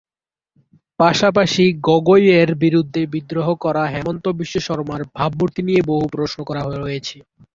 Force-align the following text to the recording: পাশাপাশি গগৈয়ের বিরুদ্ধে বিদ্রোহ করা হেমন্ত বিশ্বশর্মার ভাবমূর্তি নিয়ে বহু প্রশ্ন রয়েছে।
পাশাপাশি 0.99 1.63
গগৈয়ের 1.87 2.49
বিরুদ্ধে 2.63 3.01
বিদ্রোহ 3.13 3.47
করা 3.63 3.83
হেমন্ত 3.93 4.25
বিশ্বশর্মার 4.39 5.01
ভাবমূর্তি 5.15 5.61
নিয়ে 5.67 5.81
বহু 5.87 6.05
প্রশ্ন 6.15 6.39
রয়েছে। 6.79 7.17